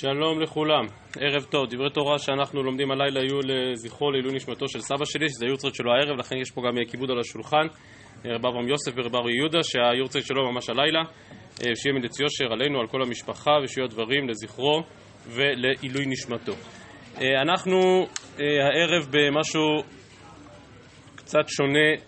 [0.00, 0.86] שלום לכולם,
[1.20, 1.66] ערב טוב.
[1.70, 5.92] דברי תורה שאנחנו לומדים הלילה יהיו לזכרו לעילוי נשמתו של סבא שלי, שזה היורצייט שלו
[5.92, 7.66] הערב, לכן יש פה גם כיבוד על השולחן.
[8.24, 11.02] רב אברהם יוסף ורב אריה יהודה, שהיורצייט שלו ממש הלילה.
[11.74, 14.82] שיהיה מדץ יושר עלינו, על כל המשפחה, ושיהיו הדברים לזכרו
[15.26, 16.52] ולעילוי נשמתו.
[17.42, 18.06] אנחנו
[18.38, 19.82] הערב במשהו
[21.16, 22.07] קצת שונה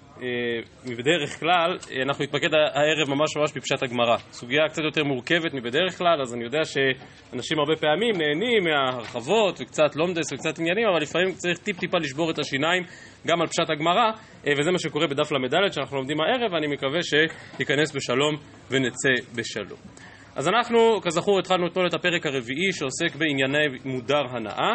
[0.86, 4.16] מבדרך כלל, אנחנו נתמקד הערב ממש ממש בפשט הגמרא.
[4.32, 9.96] סוגיה קצת יותר מורכבת מבדרך כלל, אז אני יודע שאנשים הרבה פעמים נהנים מהרחבות וקצת
[9.96, 12.82] לומדס וקצת עניינים, אבל לפעמים צריך טיפ-טיפה לשבור את השיניים
[13.26, 14.10] גם על פשט הגמרא,
[14.58, 18.36] וזה מה שקורה בדף ל"ד שאנחנו לומדים הערב, ואני מקווה שייכנס בשלום
[18.70, 19.78] ונצא בשלום.
[20.36, 24.74] אז אנחנו, כזכור, התחלנו אתמול את הפרק הרביעי שעוסק בענייני מודר הנאה.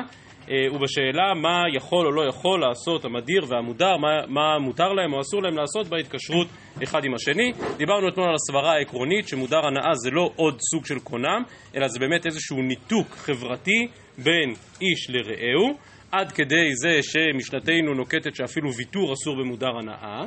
[0.73, 5.43] ובשאלה מה יכול או לא יכול לעשות המדיר והמודר, מה, מה מותר להם או אסור
[5.43, 6.48] להם לעשות בהתקשרות
[6.84, 7.52] אחד עם השני.
[7.77, 11.43] דיברנו אתמול על הסברה העקרונית שמודר הנאה זה לא עוד סוג של קונם,
[11.76, 13.87] אלא זה באמת איזשהו ניתוק חברתי
[14.18, 15.77] בין איש לרעהו,
[16.12, 20.24] עד כדי זה שמשנתנו נוקטת שאפילו ויתור אסור במודר הנאה.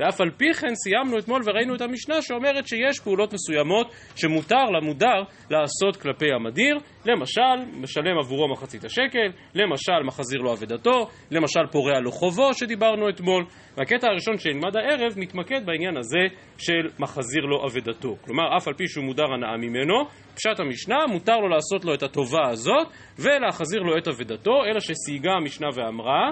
[0.00, 5.22] ואף על פי כן סיימנו אתמול וראינו את המשנה שאומרת שיש פעולות מסוימות שמותר למודר
[5.50, 12.12] לעשות כלפי המדיר, למשל, משלם עבורו מחצית השקל, למשל, מחזיר לו אבדתו, למשל, פורע לו
[12.12, 13.44] חובו שדיברנו אתמול,
[13.76, 18.16] והקטע הראשון שנלמד הערב מתמקד בעניין הזה של מחזיר לו אבדתו.
[18.24, 19.94] כלומר, אף על פי שהוא מודר הנאה ממנו,
[20.34, 22.86] פשט המשנה, מותר לו לעשות לו את הטובה הזאת
[23.18, 26.30] ולהחזיר לו את אבדתו, אלא שסייגה המשנה ואמרה,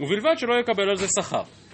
[0.00, 1.65] ובלבד שלא יקבל על זה שכר.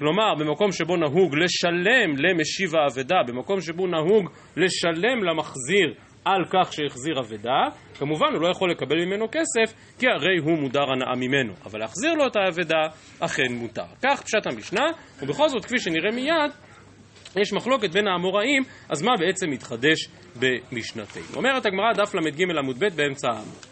[0.00, 7.20] כלומר, במקום שבו נהוג לשלם למשיב האבדה, במקום שבו נהוג לשלם למחזיר על כך שהחזיר
[7.20, 11.52] אבדה, כמובן הוא לא יכול לקבל ממנו כסף, כי הרי הוא מודר הנאה ממנו.
[11.64, 12.86] אבל להחזיר לו את האבדה,
[13.20, 13.84] אכן מותר.
[14.02, 14.86] כך פשט המשנה,
[15.22, 16.52] ובכל זאת, כפי שנראה מיד,
[17.40, 21.36] יש מחלוקת בין האמוראים, אז מה בעצם מתחדש במשנתנו?
[21.36, 23.64] אומרת הגמרא דף ל"ג עמוד ב' באמצע העמוד.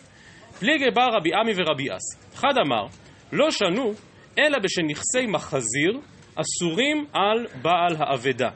[0.59, 2.35] פליגי בר רבי עמי ורבי אסי.
[2.35, 2.87] אחד אמר,
[3.33, 3.93] לא שנו,
[4.39, 6.01] אלא בשנכסי מחזיר,
[6.41, 8.49] אסורים על בעל האבדה.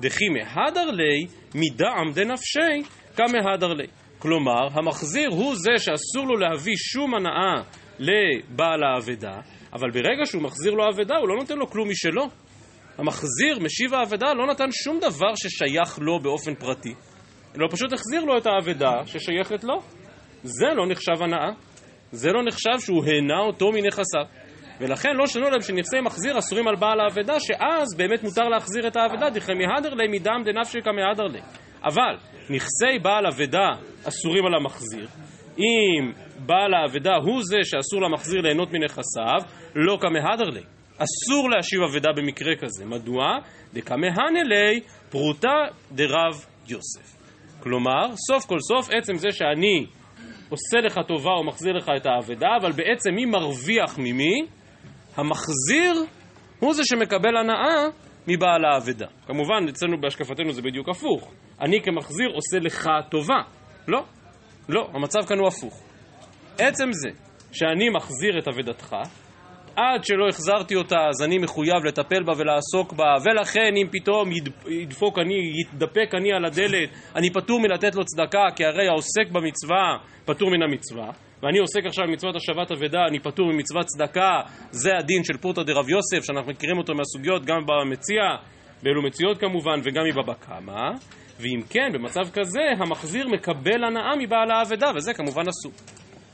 [0.00, 3.86] דכי מהדר לי מדעם דנפשי כמהדר לי.
[4.18, 7.62] כלומר, המחזיר הוא זה שאסור לו להביא שום הנאה
[7.98, 9.40] לבעל האבדה,
[9.72, 12.28] אבל ברגע שהוא מחזיר לו אבדה, הוא לא נותן לו כלום משלו.
[12.98, 16.94] המחזיר, משיב האבדה, לא נתן שום דבר ששייך לו באופן פרטי,
[17.56, 19.82] אלא פשוט החזיר לו את האבדה ששייכת לו.
[20.42, 21.50] זה לא נחשב הנאה.
[22.12, 24.24] זה לא נחשב שהוא הנה אותו מנכסיו.
[24.80, 28.96] ולכן לא שנו להם שנכסי מחזיר אסורים על בעל האבדה, שאז באמת מותר להחזיר את
[28.96, 31.40] האבדה, דכי מהדר לי מדם דנפשי כמהדר לי.
[31.84, 32.16] אבל
[32.50, 33.68] נכסי בעל אבדה
[34.08, 35.08] אסורים על המחזיר.
[35.58, 36.12] אם
[36.46, 39.40] בעל האבדה הוא זה שאסור למחזיר ליהנות מנכסיו,
[39.74, 40.62] לא כמהדר לי.
[40.98, 42.84] אסור להשיב אבדה במקרה כזה.
[42.86, 43.38] מדוע?
[43.74, 45.56] דכמהנה לי פרוטה
[45.92, 47.16] דרב יוסף.
[47.60, 49.86] כלומר, סוף כל סוף, עצם זה שאני
[50.48, 54.46] עושה לך טובה או מחזיר לך את האבדה, אבל בעצם מי מרוויח ממי?
[55.16, 56.04] המחזיר
[56.60, 57.88] הוא זה שמקבל הנאה
[58.28, 59.06] מבעל האבדה.
[59.26, 61.32] כמובן, אצלנו בהשקפתנו זה בדיוק הפוך.
[61.60, 63.42] אני כמחזיר עושה לך טובה.
[63.88, 64.04] לא,
[64.68, 65.82] לא, המצב כאן הוא הפוך.
[66.58, 67.10] עצם זה
[67.52, 68.96] שאני מחזיר את אבדתך,
[69.76, 74.30] עד שלא החזרתי אותה אז אני מחויב לטפל בה ולעסוק בה, ולכן אם פתאום
[74.68, 79.96] ידפוק אני, יתדפק אני על הדלת, אני פטור מלתת לו צדקה, כי הרי העוסק במצווה
[80.24, 81.25] פטור מן המצווה.
[81.46, 84.40] ואני עוסק עכשיו במצוות השבת אבדה, אני פטור ממצוות צדקה,
[84.70, 88.22] זה הדין של פורתא דרב יוסף, שאנחנו מכירים אותו מהסוגיות גם במציע,
[88.82, 90.90] באלו מציאות כמובן, וגם מבבא קמא,
[91.40, 95.72] ואם כן, במצב כזה, המחזיר מקבל הנאה מבעל האבדה, וזה כמובן אסור.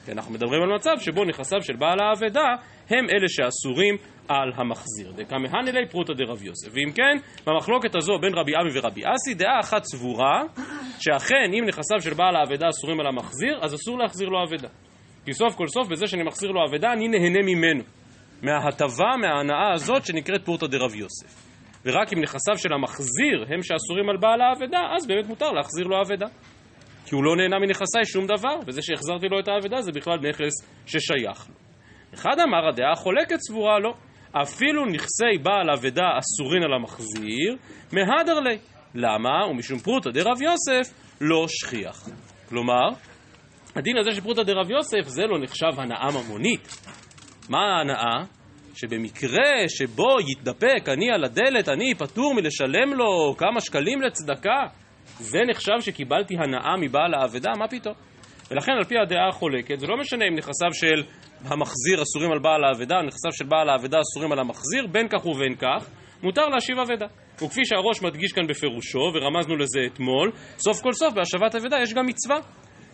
[0.04, 2.48] כי אנחנו מדברים על מצב שבו נכסיו של בעל האבדה
[2.90, 3.96] הם אלה שאסורים
[4.28, 5.12] על המחזיר.
[5.16, 6.68] דקמהן אלי פרוטא דרב יוסף.
[6.72, 10.42] ואם כן, במחלוקת הזו בין רבי עמי ורבי אסי, דעה אחת סבורה,
[11.00, 14.68] שאכן אם נכסיו של בעל האבדה אסורים על המחזיר, אז אסור להחזיר לו אבדה.
[15.24, 17.82] כי סוף כל סוף בזה שאני מחזיר לו אבדה אני נהנה ממנו.
[18.42, 21.52] מההטבה, מההנאה הזאת שנקראת פורתא דרב יוסף.
[21.84, 26.00] ורק אם נכסיו של המחזיר הם שאסורים על בעל האבדה אז באמת מותר להחזיר לו
[26.00, 26.26] אבדה.
[27.06, 30.52] כי הוא לא נהנה מנכסיי שום דבר וזה שהחזרתי לו את האבדה זה בכלל נכס
[30.86, 31.54] ששייך לו.
[32.14, 33.94] אחד אמר הדעה החולקת סבורה לא
[34.42, 37.56] אפילו נכסי בעל אבדה אסורין על המחזיר
[37.92, 38.58] מהדר לי.
[38.94, 39.46] למה?
[39.50, 42.08] ומשום פרוטא דרב יוסף לא שכיח.
[42.48, 42.88] כלומר
[43.76, 46.86] הדין הזה של פרוטה דרב יוסף זה לא נחשב הנאה ממונית.
[47.48, 48.24] מה ההנאה?
[48.74, 54.60] שבמקרה שבו יתדפק אני על הדלת, אני פטור מלשלם לו כמה שקלים לצדקה,
[55.18, 57.50] זה נחשב שקיבלתי הנאה מבעל האבדה?
[57.58, 57.94] מה פתאום?
[58.50, 61.02] ולכן על פי הדעה החולקת, זה לא משנה אם נכסיו של
[61.44, 65.26] המחזיר אסורים על בעל האבדה, או נכסיו של בעל האבדה אסורים על המחזיר, בין כך
[65.26, 65.86] ובין כך,
[66.22, 67.06] מותר להשיב אבדה.
[67.34, 72.06] וכפי שהראש מדגיש כאן בפירושו, ורמזנו לזה אתמול, סוף כל סוף בהשבת אבדה יש גם
[72.06, 72.36] מצווה.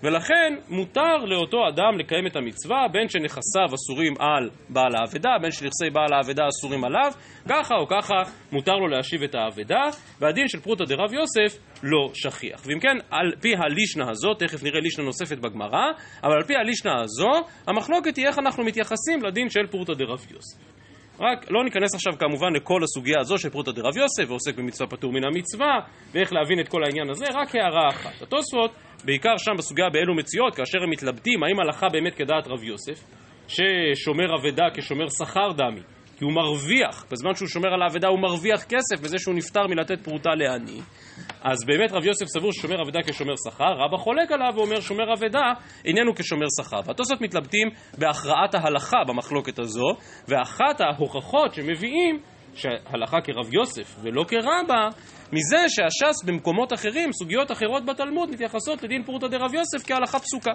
[0.02, 5.90] ולכן מותר לאותו אדם לקיים את המצווה בין שנכסיו אסורים על בעל האבדה, בין שנכסי
[5.92, 7.12] בעל האבדה אסורים עליו,
[7.48, 8.14] ככה או ככה
[8.52, 9.82] מותר לו להשיב את האבדה,
[10.20, 12.62] והדין של פרוטה דרב יוסף לא שכיח.
[12.66, 15.86] ואם כן, על פי הלישנה הזאת, תכף נראה לישנה נוספת בגמרא,
[16.22, 20.77] אבל על פי הלישנה הזו, המחלוקת היא איך אנחנו מתייחסים לדין של פרוטה דרב יוסף.
[21.20, 25.12] רק לא ניכנס עכשיו כמובן לכל הסוגיה הזו של פרוטה דרב יוסף ועוסק במצווה פטור
[25.12, 25.80] מן המצווה
[26.12, 28.22] ואיך להבין את כל העניין הזה, רק הערה אחת.
[28.22, 28.70] התוספות,
[29.04, 33.04] בעיקר שם בסוגיה באלו מציאות, כאשר הם מתלבטים האם הלכה באמת כדעת רב יוסף,
[33.48, 35.80] ששומר אבדה כשומר שכר דמי,
[36.18, 40.04] כי הוא מרוויח, בזמן שהוא שומר על האבדה הוא מרוויח כסף בזה שהוא נפטר מלתת
[40.04, 40.80] פרוטה לעני.
[41.42, 45.52] אז באמת רב יוסף סבור ששומר אבדה כשומר שכר, רבא חולק עליו ואומר שומר אבדה
[45.84, 46.80] איננו כשומר שכר.
[46.86, 47.68] והתוספות מתלבטים
[47.98, 49.88] בהכרעת ההלכה במחלוקת הזו,
[50.28, 52.20] ואחת ההוכחות שמביאים
[52.54, 54.88] שהלכה כרב יוסף ולא כרבא,
[55.32, 60.52] מזה שהש"ס במקומות אחרים, סוגיות אחרות בתלמוד, מתייחסות לדין פרוטה דרב יוסף כהלכה פסוקה,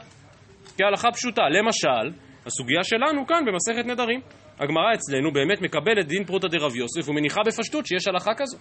[0.78, 1.42] כהלכה פשוטה.
[1.42, 4.43] למשל, הסוגיה שלנו כאן במסכת נדרים.
[4.60, 8.58] הגמרא אצלנו באמת מקבלת דין פרוטה דרב יוסף ומניחה בפשטות שיש הלכה כזו.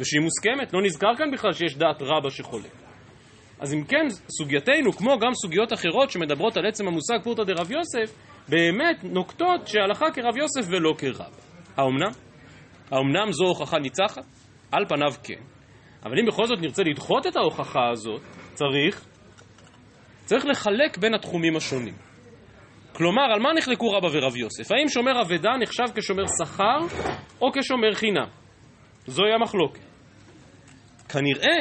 [0.00, 2.72] ושהיא מוסכמת, לא נזכר כאן בכלל שיש דעת רבה שחולק.
[3.60, 4.06] אז אם כן,
[4.38, 8.14] סוגייתנו, כמו גם סוגיות אחרות שמדברות על עצם המושג פורתא דרב יוסף,
[8.48, 11.34] באמת נוקטות שהלכה כרב יוסף ולא כרב.
[11.76, 12.10] האומנם?
[12.90, 14.24] האומנם זו הוכחה ניצחת?
[14.72, 15.42] על פניו כן.
[16.04, 18.20] אבל אם בכל זאת נרצה לדחות את ההוכחה הזאת,
[18.54, 19.04] צריך,
[20.24, 21.94] צריך לחלק בין התחומים השונים.
[23.00, 24.72] כלומר, על מה נחלקו רבא ורב יוסף?
[24.72, 26.78] האם שומר אבדה נחשב כשומר שכר
[27.42, 28.28] או כשומר חינם?
[29.06, 29.80] זוהי המחלוקת.
[31.08, 31.58] כנראה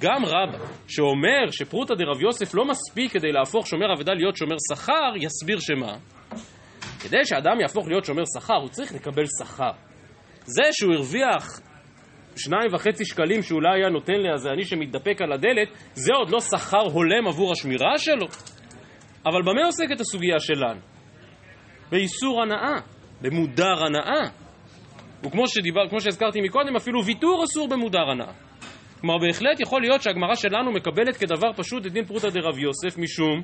[0.00, 0.58] גם רבא,
[0.88, 5.92] שאומר שפרוטא דרב יוסף לא מספיק כדי להפוך שומר אבדה להיות שומר שכר, יסביר שמה?
[7.00, 9.72] כדי שאדם יהפוך להיות שומר שכר, הוא צריך לקבל שכר.
[10.44, 11.60] זה שהוא הרוויח
[12.36, 16.40] שניים וחצי שקלים שאולי היה נותן לי איזה אני שמתדפק על הדלת, זה עוד לא
[16.40, 18.26] שכר הולם עבור השמירה שלו.
[19.26, 20.80] אבל במה עוסקת הסוגיה שלנו?
[21.90, 22.80] באיסור הנאה,
[23.20, 24.30] במודר הנאה.
[25.26, 28.32] וכמו שדיבר, כמו שהזכרתי מקודם, אפילו ויתור אסור במודר הנאה.
[29.00, 33.42] כלומר, בהחלט יכול להיות שהגמרא שלנו מקבלת כדבר פשוט את דין פרוטה דרב יוסף, משום,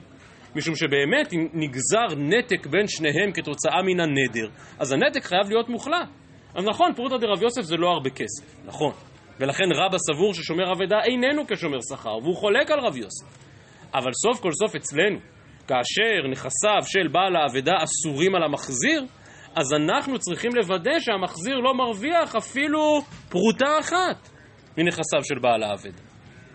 [0.56, 4.48] משום שבאמת אם נגזר נתק בין שניהם כתוצאה מן הנדר,
[4.78, 6.08] אז הנתק חייב להיות מוחלט.
[6.54, 8.92] אז נכון, פרוטה דרב יוסף זה לא הרבה כסף, נכון.
[9.40, 13.26] ולכן רבא סבור ששומר אבדה איננו כשומר שכר, והוא חולק על רב יוסף.
[13.94, 15.18] אבל סוף כל סוף אצלנו,
[15.70, 19.02] כאשר נכסיו של בעל האבדה אסורים על המחזיר,
[19.56, 24.28] אז אנחנו צריכים לוודא שהמחזיר לא מרוויח אפילו פרוטה אחת
[24.78, 26.02] מנכסיו של בעל האבדה.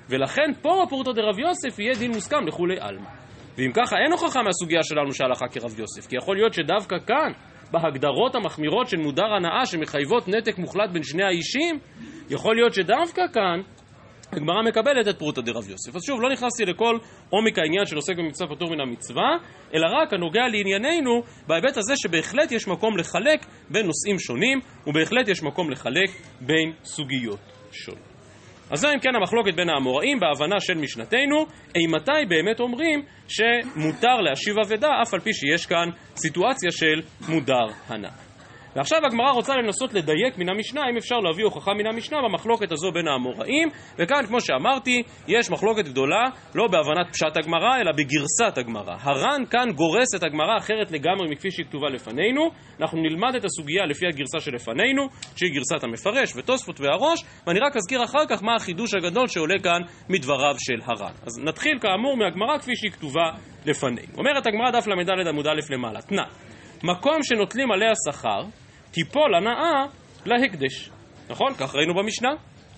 [0.10, 3.10] ולכן פה פורתא דרב יוסף יהיה דין מוסכם לכולי עלמא.
[3.58, 7.32] ואם ככה אין הוכחה מהסוגיה שלנו שהלכה כרב יוסף, כי יכול להיות שדווקא כאן,
[7.72, 11.80] בהגדרות המחמירות של מודר הנאה שמחייבות נתק מוחלט בין שני האישים,
[12.30, 13.62] יכול להיות שדווקא כאן
[14.38, 15.96] הגמרא מקבלת את פרוטא דרב יוסף.
[15.96, 16.98] אז שוב, לא נכנסתי לכל
[17.30, 19.38] עומק העניין של עוסק במצווה פטור מן המצווה,
[19.74, 25.44] אלא רק הנוגע לענייננו בהיבט הזה שבהחלט יש מקום לחלק בין נושאים שונים, ובהחלט יש
[25.44, 26.10] מקום לחלק
[26.42, 27.40] בין סוגיות
[27.72, 28.16] שונות.
[28.72, 31.46] אז זו אם כן המחלוקת בין האמוראים בהבנה של משנתנו,
[31.76, 38.25] אימתי באמת אומרים שמותר להשיב אבדה אף על פי שיש כאן סיטואציה של מודר הנאה.
[38.76, 42.92] ועכשיו הגמרא רוצה לנסות לדייק מן המשנה, אם אפשר להביא הוכחה מן המשנה במחלוקת הזו
[42.92, 43.70] בין האמוראים,
[44.00, 46.24] וכאן, כמו שאמרתי, יש מחלוקת גדולה,
[46.56, 48.96] לא בהבנת פשט הגמרא, אלא בגרסת הגמרא.
[49.02, 52.50] הר"ן כאן גורס את הגמרא אחרת לגמרי מכפי שהיא כתובה לפנינו.
[52.82, 58.04] אנחנו נלמד את הסוגיה לפי הגרסה שלפנינו, שהיא גרסת המפרש ותוספות והראש, ואני רק אזכיר
[58.04, 61.14] אחר כך מה החידוש הגדול שעולה כאן מדבריו של הר"ן.
[61.26, 63.32] אז נתחיל כאמור מהגמרא כפי שהיא כתובה
[63.66, 64.14] לפנינו.
[64.18, 66.24] אומרת הגמרא דף ל"ד עמוד א' למעלה, תנא,
[66.84, 68.44] מקום שנוטלים עליה שכר,
[68.96, 69.86] תיפול הנאה
[70.26, 70.90] להקדש.
[71.30, 71.54] נכון?
[71.54, 72.30] כך ראינו במשנה,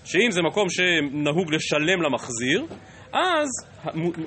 [0.04, 2.64] שאם זה מקום שנהוג לשלם למחזיר,
[3.12, 3.48] אז,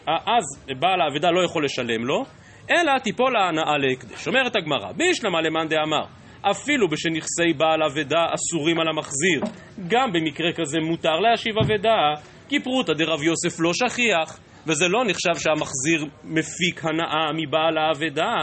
[0.08, 2.24] אז בעל האבדה לא יכול לשלם לו,
[2.70, 4.28] אלא תיפול ההנאה להקדש.
[4.28, 6.06] אומרת הגמרא, בישלמה למאן דאמר,
[6.52, 9.42] אפילו בשנכסי בעל אבדה אסורים על המחזיר,
[9.88, 15.40] גם במקרה כזה מותר להשיב אבדה, כי פרוטא דרב יוסף לא שכיח, וזה לא נחשב
[15.40, 18.34] שהמחזיר מפיק הנאה מבעל האבדה,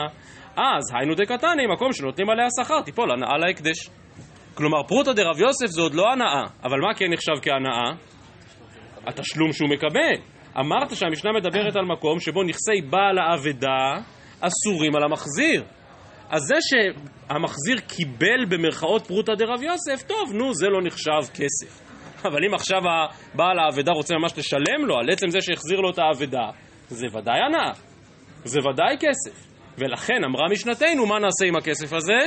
[0.59, 3.89] אז היינו דקתני, מקום שנותנים עליה שכר, תיפול הנאה להקדש.
[4.55, 7.95] כלומר, פרוטה דרב יוסף זה עוד לא הנאה, אבל מה כן נחשב כהנאה?
[9.07, 10.15] התשלום שהוא מקבל.
[10.61, 14.03] אמרת שהמשנה מדברת על מקום שבו נכסי בעל האבדה
[14.41, 15.65] אסורים על המחזיר.
[16.31, 21.89] אז זה שהמחזיר קיבל במרכאות פרוטה דרב יוסף, טוב, נו, זה לא נחשב כסף.
[22.25, 22.83] אבל אם עכשיו
[23.35, 26.51] בעל האבדה רוצה ממש לשלם לו על עצם זה שהחזיר לו את האבדה,
[26.89, 27.73] זה ודאי הנאה,
[28.45, 29.49] זה ודאי כסף.
[29.79, 32.19] ולכן אמרה משנתנו, מה נעשה עם הכסף הזה?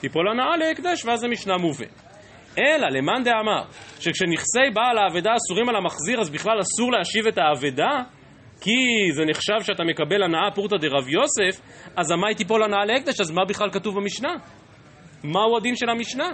[0.00, 2.02] תיפול הנאה להקדש, ואז המשנה מובאת.
[2.58, 3.62] אלא למאן דאמר,
[4.00, 8.02] שכשנכסי בעל האבדה אסורים על המחזיר, אז בכלל אסור להשיב את האבדה?
[8.60, 11.60] כי זה נחשב שאתה מקבל הנאה פורתא דרב יוסף,
[11.96, 14.34] אז המאי תיפול הנאה להקדש, אז מה בכלל כתוב במשנה?
[15.24, 16.28] מהו הדין של המשנה?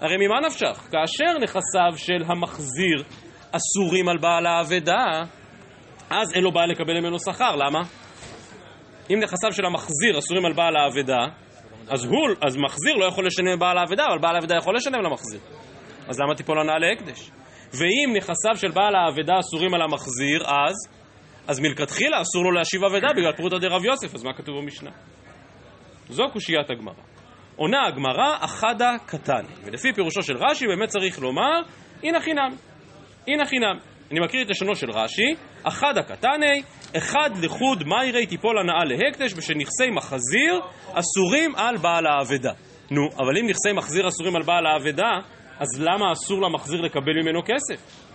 [0.00, 0.88] הרי ממה נפשך?
[0.90, 3.02] כאשר נכסיו של המחזיר
[3.52, 5.04] אסורים על בעל האבדה,
[6.10, 7.80] אז אין לו בעיה לקבל ממנו שכר, למה?
[9.10, 11.26] אם נכסיו של המחזיר אסורים על בעל האבדה,
[11.88, 15.40] אז הוא, אז מחזיר לא יכול לשלם לבעל האבדה, אבל בעל האבדה יכול לשלם למחזיר.
[16.08, 17.30] אז למה תיפול הנאה להקדש?
[17.72, 20.74] ואם נכסיו של בעל האבדה אסורים על המחזיר, אז?
[21.48, 24.90] אז מלכתחילה אסור לו להשיב אבדה בגלל פרוטה דרב יוסף, אז מה כתוב במשנה?
[26.08, 26.94] זו קושיית הגמרא.
[27.56, 29.44] עונה הגמרא, אחדה קטן.
[29.64, 31.60] ולפי פירושו של רש"י באמת צריך לומר,
[32.02, 32.56] הנה חינם.
[33.28, 33.91] הנה חינם.
[34.12, 36.62] אני מקריא את לשונו של רש"י, אחדה קטני,
[36.96, 40.60] אחד לחוד מיירי תיפול הנאה להקדש בשל נכסי מחזיר
[40.92, 42.52] אסורים על בעל האבדה.
[42.90, 45.10] נו, אבל אם נכסי מחזיר אסורים על בעל האבדה,
[45.58, 48.08] אז למה אסור למחזיר לקבל ממנו כסף?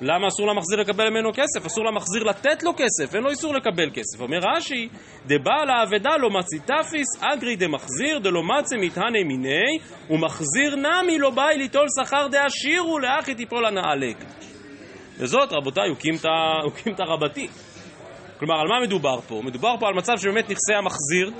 [0.00, 1.66] למה אסור למחזיר לקבל ממנו כסף?
[1.66, 4.20] אסור למחזיר לתת לו כסף, אין לו איסור לקבל כסף.
[4.20, 4.88] אומר רש"י,
[5.26, 9.78] דבעל האבדה לא מצי תפיס, אגרי דמחזיר, דלא מצי מתהני מיני,
[10.10, 14.55] ומחזיר נמי לא באי ליטול שכר דעשירו, לאחי תיפול הנאה להקדש.
[15.18, 16.14] וזאת, רבותיי, הוקים
[16.94, 17.48] את הרבתי.
[18.38, 19.40] כלומר, על מה מדובר פה?
[19.44, 21.30] מדובר פה על מצב שבאמת נכסי המחזיר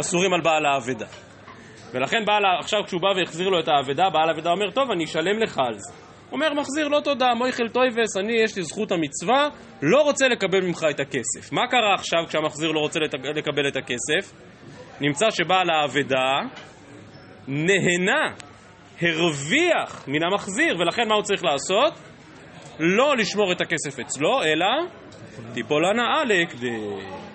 [0.00, 1.06] אסורים על בעל האבדה.
[1.92, 5.38] ולכן בעל, עכשיו כשהוא בא והחזיר לו את האבדה, בעל האבדה אומר, טוב, אני אשלם
[5.38, 5.92] לך על זה.
[6.32, 9.48] אומר, מחזיר, לא תודה, מויכל טויבס, אני, יש לי זכות המצווה,
[9.82, 11.52] לא רוצה לקבל ממך את הכסף.
[11.52, 13.00] מה קרה עכשיו כשהמחזיר לא רוצה
[13.34, 14.32] לקבל את הכסף?
[15.00, 16.38] נמצא שבעל האבדה
[17.48, 18.34] נהנה,
[19.00, 21.92] הרוויח מן המחזיר, ולכן מה הוא צריך לעשות?
[22.78, 24.66] לא לשמור את הכסף אצלו, אלא
[25.54, 27.26] תיפול הנאה להקדש.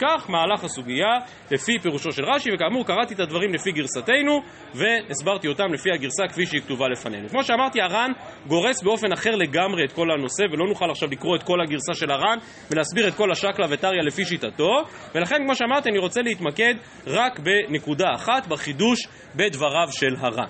[0.00, 1.18] כך מהלך הסוגיה
[1.50, 4.40] לפי פירושו של רש"י, וכאמור קראתי את הדברים לפי גרסתנו
[4.74, 7.28] והסברתי אותם לפי הגרסה כפי שהיא כתובה לפנינו.
[7.28, 8.10] כמו שאמרתי, הר"ן
[8.46, 12.10] גורס באופן אחר לגמרי את כל הנושא, ולא נוכל עכשיו לקרוא את כל הגרסה של
[12.10, 12.38] הר"ן
[12.70, 14.82] ולהסביר את כל השקלא וטריא לפי שיטתו,
[15.14, 16.74] ולכן כמו שאמרתי אני רוצה להתמקד
[17.06, 19.06] רק בנקודה אחת, בחידוש
[19.36, 20.48] בדבריו של הר"ן.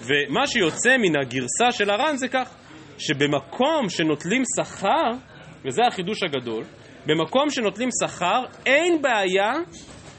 [0.00, 2.54] ומה שיוצא מן הגרסה של הר"ן זה כך,
[3.00, 5.10] שבמקום שנוטלים שכר,
[5.64, 6.64] וזה החידוש הגדול,
[7.06, 9.52] במקום שנוטלים שכר, אין בעיה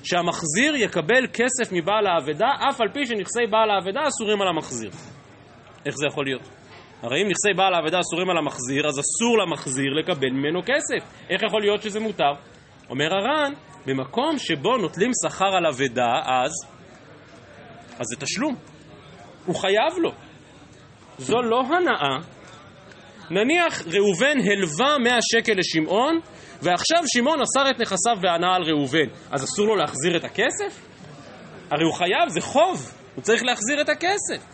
[0.03, 4.91] שהמחזיר יקבל כסף מבעל האבדה, אף על פי שנכסי בעל האבדה אסורים על המחזיר.
[5.85, 6.49] איך זה יכול להיות?
[7.01, 11.27] הרי אם נכסי בעל האבדה אסורים על המחזיר, אז אסור למחזיר לקבל ממנו כסף.
[11.29, 12.33] איך יכול להיות שזה מותר?
[12.89, 13.53] אומר הר"ן,
[13.85, 16.51] במקום שבו נוטלים שכר על אבדה, אז,
[17.99, 18.55] אז זה תשלום.
[19.45, 20.11] הוא חייב לו.
[21.17, 22.40] זו לא הנאה.
[23.31, 26.19] נניח ראובן הלווה 100 שקל לשמעון,
[26.61, 30.85] ועכשיו שמעון אסר את נכסיו בהנאה על ראובן, אז אסור לו להחזיר את הכסף?
[31.71, 34.45] הרי הוא חייב, זה חוב, הוא צריך להחזיר את הכסף.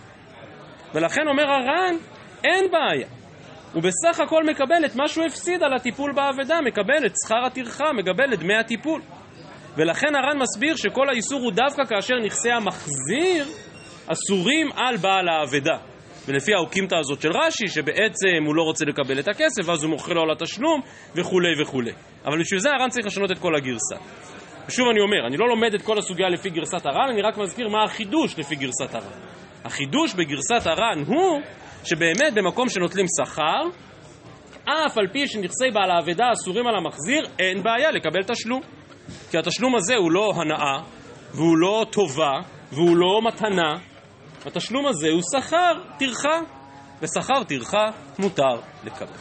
[0.93, 1.95] ולכן אומר הר"ן,
[2.43, 3.07] אין בעיה.
[3.73, 7.93] הוא בסך הכל מקבל את מה שהוא הפסיד על הטיפול באבדה, מקבל את שכר הטרחה,
[7.93, 9.01] מקבל את דמי הטיפול.
[9.77, 13.47] ולכן הר"ן מסביר שכל האיסור הוא דווקא כאשר נכסי המחזיר
[14.07, 15.96] אסורים על בעל האבדה.
[16.27, 20.13] ולפי האוקימתא הזאת של רש"י, שבעצם הוא לא רוצה לקבל את הכסף, ואז הוא מוכר
[20.13, 20.81] לו על התשלום,
[21.15, 21.91] וכולי וכולי.
[22.25, 23.95] אבל בשביל זה הר"ן צריך לשנות את כל הגרסה.
[24.67, 27.67] ושוב אני אומר, אני לא לומד את כל הסוגיה לפי גרסת הר"ן, אני רק מזכיר
[27.67, 29.19] מה החידוש לפי גרסת הר"ן.
[29.65, 31.41] החידוש בגרסת הר"ן הוא
[31.83, 33.63] שבאמת במקום שנוטלים שכר,
[34.63, 38.61] אף על פי שנכסי בעל האבדה אסורים על המחזיר, אין בעיה לקבל תשלום.
[39.31, 40.77] כי התשלום הזה הוא לא הנאה,
[41.33, 42.31] והוא לא טובה,
[42.71, 43.73] והוא לא מתנה,
[44.47, 46.39] התשלום הזה הוא שכר טרחה,
[47.01, 47.85] ושכר טרחה
[48.19, 49.13] מותר לקבל.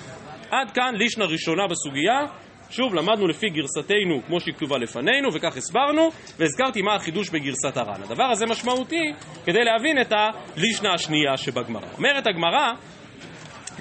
[0.51, 2.27] עד כאן לישנה ראשונה בסוגיה,
[2.71, 8.03] שוב למדנו לפי גרסתנו כמו שהיא כתובה לפנינו וכך הסברנו והזכרתי מה החידוש בגרסת הר"ן.
[8.03, 9.13] הדבר הזה משמעותי
[9.45, 11.87] כדי להבין את הלישנה השנייה שבגמרא.
[11.99, 12.73] אומרת הגמרא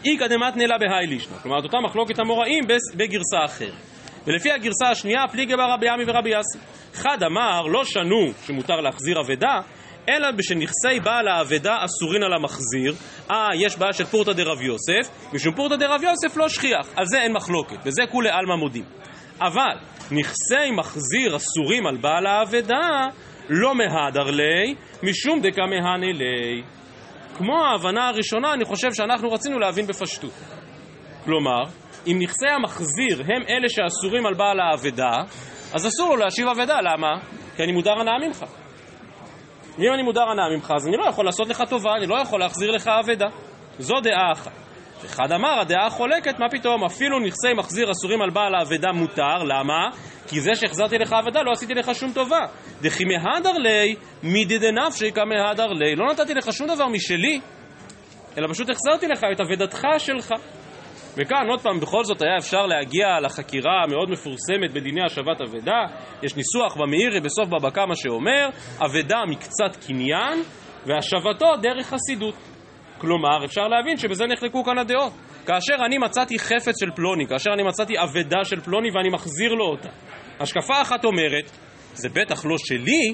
[0.06, 2.64] איכא דמתנא בהאי לישנה, כלומר את אותה מחלוקת המוראים
[2.96, 3.74] בגרסה אחרת.
[4.28, 6.60] ולפי הגרסה השנייה פליגי בר רבי עמי ורבי יאסי.
[6.94, 9.60] חד אמר לא שנו שמותר להחזיר אבדה
[10.10, 12.94] אלא בשנכסי בעל האבדה אסורין על המחזיר.
[13.32, 17.22] אה, יש בעיה של פורתא דרב יוסף, משום פורתא דרב יוסף לא שכיח, על זה
[17.22, 18.84] אין מחלוקת, וזה כולי עלמא מודים.
[19.42, 19.78] אבל
[20.12, 23.08] נכסי מחזיר אסורים על בעל האבדה,
[23.50, 26.64] לא מהדר לי, משום דקה מהנה לי.
[27.38, 30.34] כמו ההבנה הראשונה, אני חושב שאנחנו רצינו להבין בפשטות.
[31.26, 31.64] כלומר,
[32.08, 35.24] אם נכסי המחזיר הם אלה שאסורים על בעל האבדה,
[35.74, 37.20] אז אסור לו להשיב אבדה, למה?
[37.56, 38.46] כי אני מודר הנאה ממך.
[39.78, 42.40] ואם אני מודר הנאה ממך, אז אני לא יכול לעשות לך טובה, אני לא יכול
[42.40, 43.28] להחזיר לך אבדה.
[43.80, 44.52] זו דעה אחת.
[45.06, 49.90] אחד אמר, הדעה החולקת, מה פתאום, אפילו נכסי מחזיר אסורים על בעל האבדה מותר, למה?
[50.28, 52.40] כי זה שהחזרתי לך אבדה לא עשיתי לך שום טובה.
[52.82, 55.96] דכי מהדר לי, מידי דנפשי כמהדר לי.
[55.96, 57.40] לא נתתי לך שום דבר משלי,
[58.38, 60.34] אלא פשוט החזרתי לך את אבדתך שלך.
[61.18, 65.82] וכאן עוד פעם, בכל זאת היה אפשר להגיע לחקירה המאוד מפורסמת בדיני השבת אבדה.
[66.24, 68.50] יש ניסוח במאירי בסוף בבא קמא שאומר,
[68.86, 70.44] אבדה מקצת קניין
[70.86, 72.36] והשבתו דרך חסידות.
[72.98, 75.14] כלומר, אפשר להבין שבזה נחלקו כאן הדעות.
[75.46, 79.66] כאשר אני מצאתי חפץ של פלוני, כאשר אני מצאתי אבדה של פלוני ואני מחזיר לו
[79.66, 79.90] אותה,
[80.40, 81.52] השקפה אחת אומרת,
[81.94, 83.14] זה בטח לא שלי,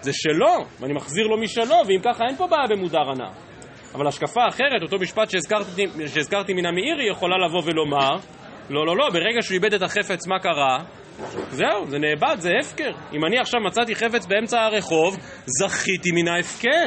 [0.00, 3.49] זה שלו, ואני מחזיר לו משלו, ואם ככה אין פה בעיה במודר הנאה.
[3.94, 8.16] אבל השקפה אחרת, אותו משפט שהזכרתי, שהזכרתי מן המאירי, יכולה לבוא ולומר,
[8.70, 10.78] לא, לא, לא, ברגע שהוא איבד את החפץ, מה קרה?
[11.50, 12.90] זהו, זה נאבד, זה הפקר.
[13.12, 15.16] אם אני עכשיו מצאתי חפץ באמצע הרחוב,
[15.46, 16.86] זכיתי מן ההפקר.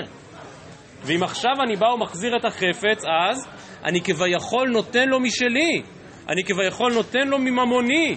[1.04, 3.48] ואם עכשיו אני בא ומחזיר את החפץ, אז
[3.86, 5.82] אני כביכול נותן לו משלי.
[6.30, 8.16] אני כביכול נותן לו מממוני.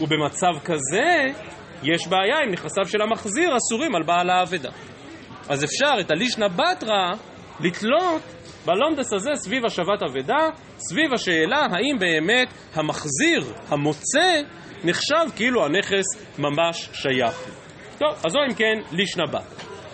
[0.00, 1.26] ובמצב כזה,
[1.82, 4.70] יש בעיה אם נכסיו של המחזיר אסורים על בעל האבדה.
[5.48, 7.10] אז אפשר את הלישנא בתרא
[7.62, 8.22] לתלות
[8.66, 10.48] בלונדס הזה סביב השבת אבדה,
[10.78, 14.40] סביב השאלה האם באמת המחזיר, המוצא,
[14.84, 16.06] נחשב כאילו הנכס
[16.38, 17.44] ממש שייך.
[17.98, 19.40] טוב, אז זו אם כן לישנא בתרא.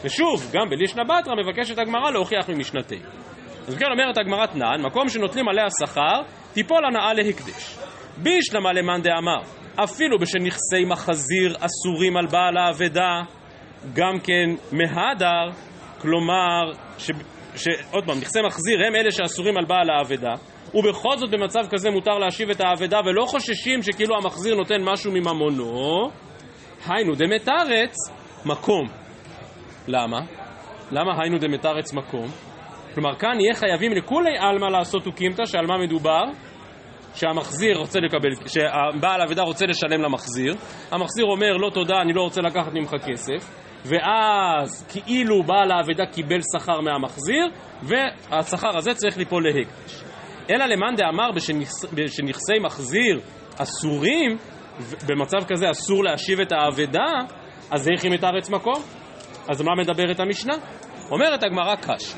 [0.05, 2.99] ושוב, גם בלישנא בתרא מבקשת הגמרא להוכיח ממשנתי.
[3.69, 7.79] אז כן אומרת הגמרא תנן, מקום שנוטלים עליה שכר, תיפול הנאה להקדש.
[8.17, 9.41] בישלמה למאן דאמר,
[9.85, 13.23] אפילו בשל נכסי מחזיר אסורים על בעל האבדה,
[13.95, 15.51] גם כן מהדר,
[16.01, 17.11] כלומר, ש...
[17.57, 17.69] ש...
[17.91, 20.35] עוד פעם, נכסי מחזיר הם אלה שאסורים על בעל האבדה,
[20.75, 26.11] ובכל זאת במצב כזה מותר להשיב את האבדה ולא חוששים שכאילו המחזיר נותן משהו מממונו,
[26.87, 27.95] היינו דמתרץ,
[28.47, 28.87] מקום.
[29.89, 30.21] למה?
[30.91, 32.27] למה היינו דמתרץ מקום?
[32.95, 36.23] כלומר, כאן יהיה חייבים לכולי עלמא לעשות אוקימתא, שעל מה מדובר?
[37.15, 40.55] שהמחזיר רוצה לקבל, שהבעל האבדה רוצה לשלם למחזיר,
[40.91, 46.41] המחזיר אומר לא תודה, אני לא רוצה לקחת ממך כסף, ואז כאילו בעל האבדה קיבל
[46.55, 47.47] שכר מהמחזיר,
[47.83, 50.03] והשכר הזה צריך ליפול להקדש.
[50.51, 51.31] אלא למאן דאמר
[51.93, 53.21] בשנכסי מחזיר
[53.57, 54.37] אסורים,
[55.09, 57.13] במצב כזה אסור להשיב את האבדה,
[57.71, 58.83] אז איך היא מתארץ מקום?
[59.49, 60.55] אז מה מדברת המשנה?
[61.11, 62.15] אומרת הגמרא קשי.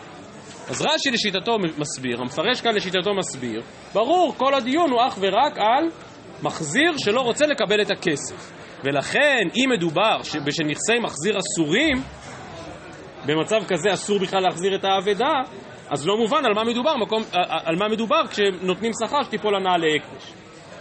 [0.68, 5.90] אז רש"י לשיטתו מסביר, המפרש כאן לשיטתו מסביר, ברור, כל הדיון הוא אך ורק על
[6.42, 8.57] מחזיר שלא רוצה לקבל את הכסף.
[8.84, 11.96] ולכן, אם מדובר בשנכסי מחזיר אסורים,
[13.26, 15.32] במצב כזה אסור בכלל להחזיר את האבדה,
[15.90, 17.22] אז לא מובן על מה מדובר, מקום,
[17.64, 20.32] על מה מדובר כשנותנים שכר שתיפול הנאה להקדש.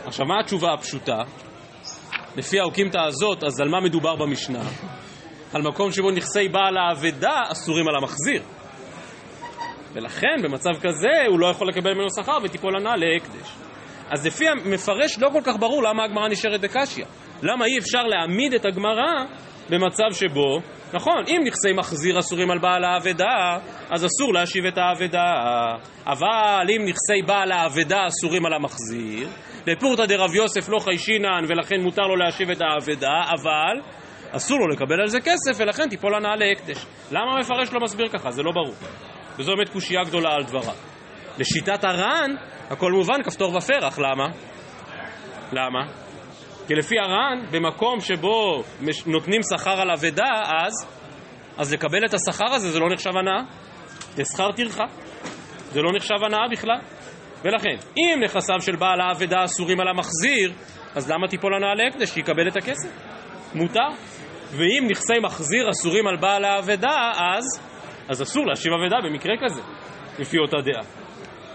[0.05, 1.17] עכשיו, מה התשובה הפשוטה?
[2.35, 4.61] לפי האוקימתא הזאת, אז על מה מדובר במשנה?
[5.53, 8.41] על מקום שבו נכסי בעל האבדה אסורים על המחזיר.
[9.93, 13.51] ולכן במצב כזה הוא לא יכול לקבל ממנו שכר ותיפול הנאה להקדש.
[14.09, 17.05] אז לפי המפרש לא כל כך ברור למה הגמרא נשארת בקשיא.
[17.43, 19.25] למה אי אפשר להעמיד את הגמרא
[19.69, 20.59] במצב שבו,
[20.93, 23.57] נכון, אם נכסי מחזיר אסורים על בעל האבדה,
[23.89, 25.33] אז אסור להשיב את האבדה.
[26.05, 29.27] אבל אם נכסי בעל האבדה אסורים על המחזיר,
[29.67, 33.81] לפורתא דרב יוסף לא חיישינן ולכן מותר לו להשיב את האבדה, אבל
[34.31, 36.85] אסור לו לקבל על זה כסף ולכן תיפול הנאה להקדש.
[37.11, 38.31] למה המפרש לא מסביר ככה?
[38.31, 38.75] זה לא ברור.
[39.39, 40.75] וזו באמת קושייה גדולה על דבריו.
[41.37, 42.35] לשיטת הר"ן,
[42.69, 43.99] הכל מובן, כפתור ופרח.
[43.99, 44.25] למה?
[45.51, 46.06] למה?
[46.67, 48.63] כי לפי הר"ן, במקום שבו
[49.05, 50.87] נותנים שכר על אבדה, אז,
[51.57, 53.41] אז לקבל את השכר הזה זה לא נחשב הנאה,
[54.15, 54.83] זה שכר טרחה.
[55.71, 56.79] זה לא נחשב הנאה בכלל.
[57.45, 60.53] ולכן, אם נכסיו של בעל האבדה אסורים על המחזיר,
[60.95, 62.09] אז למה תיפול הנאה להקדש?
[62.09, 62.89] שיקבל את הכסף.
[63.55, 63.89] מותר.
[64.51, 67.61] ואם נכסי מחזיר אסורים על בעל האבדה, אז
[68.09, 69.61] אז אסור להשיב אבדה במקרה כזה,
[70.19, 70.83] לפי אותה דעה.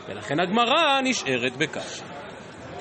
[0.08, 2.11] ולכן הגמרא נשארת בקש.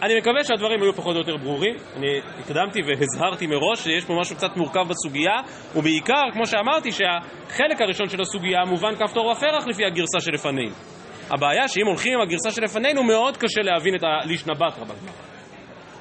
[0.01, 1.75] אני מקווה שהדברים היו פחות או יותר ברורים.
[1.97, 2.07] אני
[2.39, 5.33] הקדמתי והזהרתי מראש שיש פה משהו קצת מורכב בסוגיה,
[5.75, 10.75] ובעיקר, כמו שאמרתי, שהחלק הראשון של הסוגיה מובן כפתור ופרח לפי הגרסה שלפנינו.
[11.29, 15.13] הבעיה שאם הולכים עם הגרסה שלפנינו, מאוד קשה להבין את הלישנא בתרא בגמרא.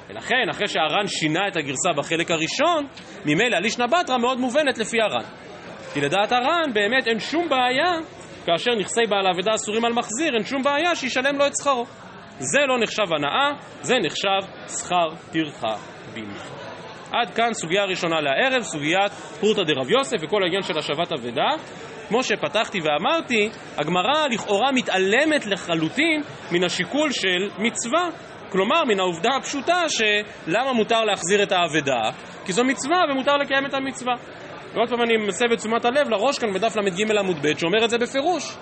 [0.09, 2.87] ולכן, אחרי שהר"ן שינה את הגרסה בחלק הראשון,
[3.25, 5.25] ממילא הלישנא בתרא מאוד מובנת לפי הר"ן.
[5.93, 7.91] כי לדעת הר"ן באמת אין שום בעיה,
[8.45, 11.85] כאשר נכסי בעל האבדה אסורים על מחזיר, אין שום בעיה שישלם לו את שכרו.
[12.39, 15.75] זה לא נחשב הנאה, זה נחשב שכר טרחה
[16.13, 16.61] בלבד.
[17.11, 21.49] עד כאן סוגיה ראשונה לערב, סוגיית פורתא דרב יוסף וכל העניין של השבת אבדה.
[22.07, 28.09] כמו שפתחתי ואמרתי, הגמרא לכאורה מתעלמת לחלוטין מן השיקול של מצווה.
[28.49, 32.01] כלומר, מן העובדה הפשוטה שלמה מותר להחזיר את האבדה?
[32.45, 34.13] כי זו מצווה ומותר לקיים את המצווה.
[34.73, 37.89] ועוד פעם אני מסב את תשומת הלב לראש כאן בדף ל"ג עמוד ב' שאומר את
[37.89, 38.57] זה בפירוש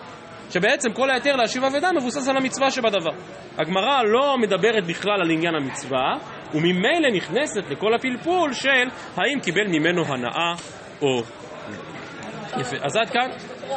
[0.49, 3.12] שבעצם כל ההיתר להשיב אבדה מבוסס על המצווה שבדבר.
[3.57, 6.15] הגמרא לא מדברת בכלל על עניין המצווה,
[6.53, 10.53] וממילא נכנסת לכל הפלפול של האם קיבל ממנו הנאה
[11.01, 12.62] או לא.
[12.62, 13.29] יפה, אז עד כאן?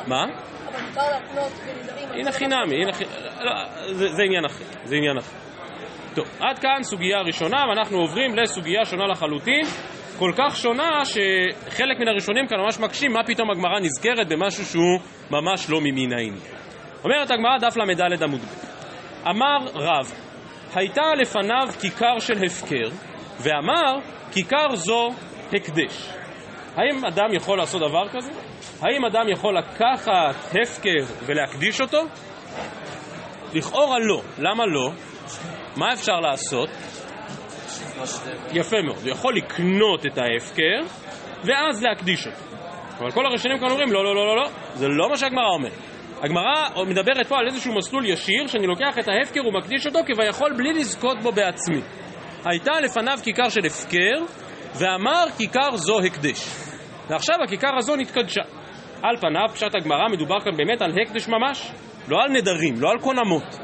[0.06, 0.24] מה?
[2.14, 3.52] הנה חינמי, הנה חינמי, לא,
[3.86, 5.36] זה עניין אחר, זה עניין אחר.
[6.14, 9.64] טוב, עד כאן סוגיה ראשונה, ואנחנו עוברים לסוגיה שונה לחלוטין,
[10.18, 15.00] כל כך שונה שחלק מן הראשונים כאן ממש מקשים מה פתאום הגמרא נזכרת במשהו שהוא
[15.30, 16.61] ממש לא ממין העניין.
[17.04, 20.12] אומרת הגמרא דף ל"ד עמוד ב' אמר רב,
[20.74, 22.88] הייתה לפניו כיכר של הפקר,
[23.40, 23.98] ואמר
[24.32, 25.08] כיכר זו
[25.52, 26.08] הקדש.
[26.76, 28.30] האם אדם יכול לעשות דבר כזה?
[28.80, 31.98] האם אדם יכול לקחת הפקר ולהקדיש אותו?
[33.54, 34.22] לכאורה לא.
[34.38, 34.90] למה לא?
[35.76, 36.68] מה אפשר לעשות?
[38.52, 39.02] יפה מאוד.
[39.02, 40.80] הוא יכול לקנות את ההפקר
[41.44, 42.56] ואז להקדיש אותו.
[42.98, 44.48] אבל כל הראשונים כאן אומרים לא, לא, לא, לא, לא.
[44.74, 45.91] זה לא מה שהגמרא אומרת.
[46.22, 50.72] הגמרא מדברת פה על איזשהו מסלול ישיר שאני לוקח את ההפקר ומקדיש אותו כביכול בלי
[50.72, 51.80] לזכות בו בעצמי.
[52.44, 54.24] הייתה לפניו כיכר של הפקר
[54.78, 56.46] ואמר כיכר זו הקדש.
[57.08, 58.42] ועכשיו הכיכר הזו נתקדשה.
[59.02, 61.72] על פניו, פשט הגמרא, מדובר כאן באמת על הקדש ממש,
[62.08, 63.58] לא על נדרים, לא על קונמות,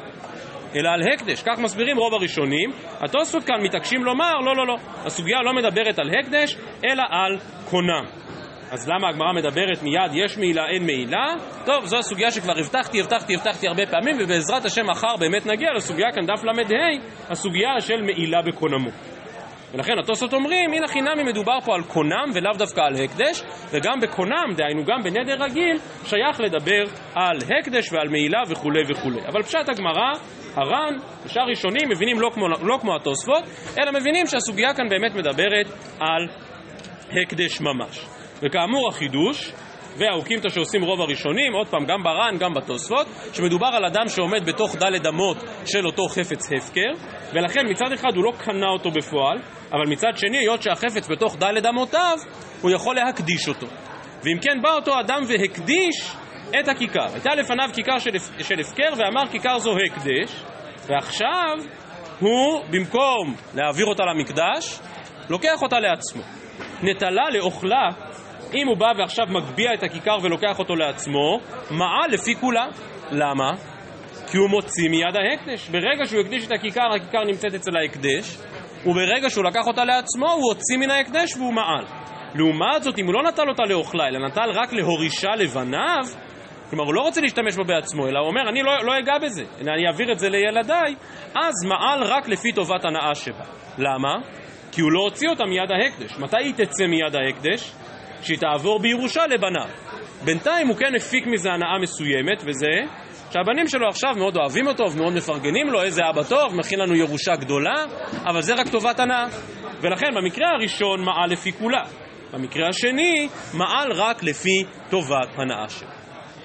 [0.74, 2.70] אלא על הקדש, כך מסבירים רוב הראשונים.
[3.00, 8.27] התוספות כאן מתעקשים לומר, לא, לא, לא, הסוגיה לא מדברת על הקדש, אלא על קונם.
[8.70, 11.34] אז למה הגמרא מדברת מיד יש מעילה אין מעילה?
[11.64, 16.12] טוב, זו הסוגיה שכבר הבטחתי, הבטחתי, הבטחתי הרבה פעמים ובעזרת השם מחר באמת נגיע לסוגיה
[16.12, 16.52] כאן דף ל"ה,
[17.30, 18.94] הסוגיה של מעילה בקונמות.
[19.74, 24.54] ולכן התוספות אומרים, הנה חינמי מדובר פה על קונם ולאו דווקא על הקדש, וגם בקונם,
[24.56, 26.82] דהיינו גם בנדר רגיל, שייך לדבר
[27.14, 29.20] על הקדש ועל מעילה וכולי וכולי.
[29.28, 30.12] אבל פשט הגמרא,
[30.54, 33.44] הר"ן, ושאר ראשונים מבינים לא כמו, לא כמו התוספות,
[33.78, 35.66] אלא מבינים שהסוגיה כאן באמת מדברת
[36.00, 36.28] על
[37.10, 38.17] הקדש ממש.
[38.42, 39.52] וכאמור החידוש,
[39.98, 44.76] והאוקימתא שעושים רוב הראשונים, עוד פעם, גם בר"ן, גם בתוספות, שמדובר על אדם שעומד בתוך
[44.76, 46.92] דלת אמות של אותו חפץ הפקר,
[47.32, 49.38] ולכן מצד אחד הוא לא קנה אותו בפועל,
[49.72, 52.16] אבל מצד שני, היות שהחפץ בתוך דלת אמותיו,
[52.60, 53.66] הוא יכול להקדיש אותו.
[54.22, 56.12] ואם כן, בא אותו אדם והקדיש
[56.60, 57.06] את הכיכר.
[57.12, 60.42] הייתה לפניו כיכר של, של הפקר, ואמר כיכר זו הקדש,
[60.86, 61.56] ועכשיו
[62.20, 64.78] הוא, במקום להעביר אותה למקדש,
[65.28, 66.22] לוקח אותה לעצמו.
[66.82, 67.88] נטלה לאוכלה
[68.54, 72.66] אם הוא בא ועכשיו מגביה את הכיכר ולוקח אותו לעצמו, מעל לפי כולה.
[73.10, 73.50] למה?
[74.30, 75.68] כי הוא מוציא מיד ההקדש.
[75.68, 78.38] ברגע שהוא הקדיש את הכיכר, הכיכר נמצאת אצל ההקדש,
[78.86, 81.84] וברגע שהוא לקח אותה לעצמו, הוא הוציא מן ההקדש והוא מעל.
[82.34, 86.04] לעומת זאת, אם הוא לא נטל אותה לאוכלה, אלא נטל רק להורישה לבניו,
[86.70, 89.44] כלומר, הוא לא רוצה להשתמש בה בעצמו, אלא הוא אומר, אני לא, לא אגע בזה,
[89.60, 90.94] אלא אני אעביר את זה לילדיי,
[91.34, 93.44] אז מעל רק לפי טובת הנאה שבה.
[93.78, 94.14] למה?
[94.72, 96.18] כי הוא לא הוציא אותה מיד ההקדש.
[96.18, 97.72] מתי היא תצא מיד ההקדש?
[98.22, 99.68] שהיא תעבור בירושה לבניו.
[100.24, 102.98] בינתיים הוא כן הפיק מזה הנאה מסוימת, וזה
[103.30, 107.36] שהבנים שלו עכשיו מאוד אוהבים אותו ומאוד מפרגנים לו, איזה אבא טוב, מכין לנו ירושה
[107.36, 107.84] גדולה,
[108.26, 109.26] אבל זה רק טובת הנאה.
[109.80, 111.84] ולכן במקרה הראשון מעל לפי כולה.
[112.32, 115.88] במקרה השני, מעל רק לפי טובת הנאה שלו.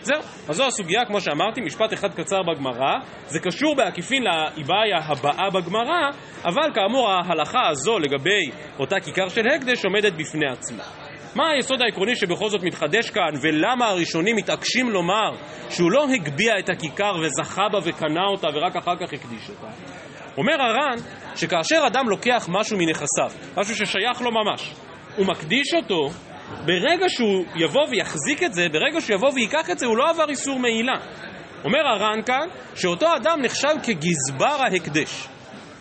[0.02, 2.94] זהו, אז זו הסוגיה, כמו שאמרתי, משפט אחד קצר בגמרא,
[3.28, 6.10] זה קשור בעקיפין לאיבאיה הבאה בגמרא,
[6.46, 11.03] אבל כאמור ההלכה הזו לגבי אותה כיכר של הקדש עומדת בפני עצמה.
[11.36, 15.32] מה היסוד העקרוני שבכל זאת מתחדש כאן, ולמה הראשונים מתעקשים לומר
[15.70, 19.68] שהוא לא הגביה את הכיכר וזכה בה וקנה אותה ורק אחר כך הקדיש אותה?
[20.38, 20.98] אומר הר"ן
[21.36, 24.74] שכאשר אדם לוקח משהו מנכסיו, משהו ששייך לו ממש,
[25.16, 26.10] הוא מקדיש אותו,
[26.66, 30.30] ברגע שהוא יבוא ויחזיק את זה, ברגע שהוא יבוא וייקח את זה, הוא לא עבר
[30.30, 30.98] איסור מעילה.
[31.64, 35.28] אומר הר"ן כאן, שאותו אדם נחשב כגזבר ההקדש.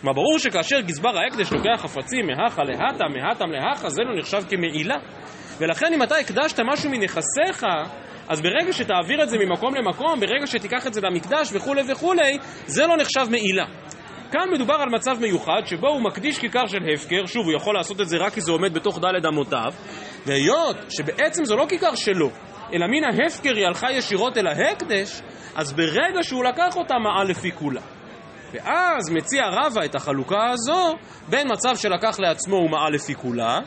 [0.02, 4.96] כלומר, ברור שכאשר גזבר ההקדש לוקח חפצים מהכה להתה, מהתם להכה, זה לא נחשב כמעילה.
[5.58, 7.66] ולכן אם אתה הקדשת משהו מנכסיך,
[8.28, 12.86] אז ברגע שתעביר את זה ממקום למקום, ברגע שתיקח את זה למקדש וכולי וכולי, זה
[12.86, 13.64] לא נחשב מעילה.
[14.32, 18.00] כאן מדובר על מצב מיוחד שבו הוא מקדיש כיכר של הפקר, שוב, הוא יכול לעשות
[18.00, 19.72] את זה רק כי זה עומד בתוך דלת אמותיו,
[20.26, 22.30] והיות שבעצם זו לא כיכר שלו,
[22.72, 25.22] אלא מן ההפקר היא הלכה ישירות אל ההקדש,
[25.56, 27.80] אז ברגע שהוא לקח אותה מעל לפי כולה.
[28.52, 30.94] ואז מציע רבא את החלוקה הזו
[31.28, 33.58] בין מצב שלקח לעצמו ומעל לפי כולה,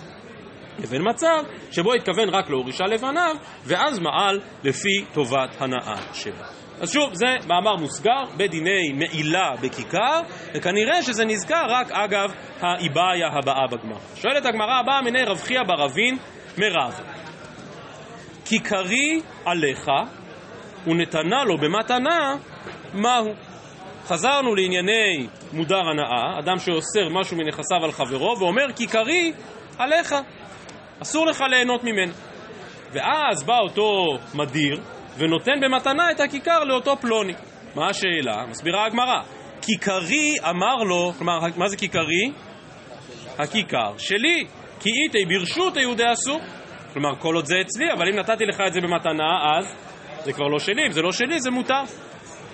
[0.79, 6.43] לבין מצב שבו התכוון רק להורישה לבניו, ואז מעל לפי טובת הנאה שלו.
[6.81, 10.19] אז שוב, זה מאמר מוסגר בדיני מעילה בכיכר,
[10.55, 13.99] וכנראה שזה נזכר רק אגב האיבאיה הבאה בגמרא.
[14.15, 16.17] שואלת הגמרא הבאה מיני רב חייא ברבין
[16.57, 16.99] מרב.
[18.45, 19.87] כיכרי עליך
[20.87, 22.35] ונתנה לו במתנה,
[22.93, 23.25] מהו?
[24.07, 29.33] חזרנו לענייני מודר הנאה, אדם שאוסר משהו מנכסיו על חברו, ואומר כיכרי
[29.77, 30.15] עליך.
[31.01, 32.13] אסור לך ליהנות ממנו.
[32.91, 34.81] ואז בא אותו מדיר
[35.17, 37.33] ונותן במתנה את הכיכר לאותו פלוני.
[37.75, 38.45] מה השאלה?
[38.49, 39.21] מסבירה הגמרא.
[39.61, 42.31] כיכרי אמר לו, כלומר, מה זה כיכרי?
[43.37, 44.45] הכיכר שלי.
[44.79, 46.39] כי איתי ברשות היהודי אסור.
[46.93, 49.75] כלומר, כל עוד זה אצלי, אבל אם נתתי לך את זה במתנה, אז
[50.23, 50.85] זה כבר לא שלי.
[50.85, 51.83] אם זה לא שלי, זה מותר.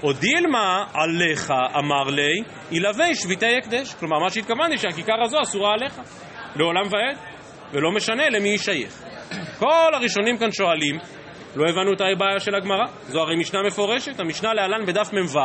[0.04, 3.94] או דילמה עליך אמר לי, ילווה שביתי הקדש.
[3.94, 6.02] כלומר, מה שהתכוונתי שהכיכר הזו אסורה עליך,
[6.56, 7.18] לעולם ועד,
[7.72, 9.04] ולא משנה למי היא שייך.
[9.60, 10.98] כל הראשונים כאן שואלים,
[11.56, 15.40] לא הבנו את הבעיה של הגמרא, זו הרי משנה מפורשת, המשנה להלן בדף מ"ו